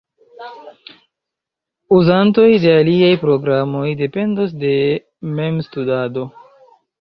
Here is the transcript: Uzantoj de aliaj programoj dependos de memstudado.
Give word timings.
Uzantoj 1.97 2.45
de 2.63 2.71
aliaj 2.77 3.11
programoj 3.25 3.85
dependos 4.01 4.57
de 4.65 4.73
memstudado. 5.41 6.27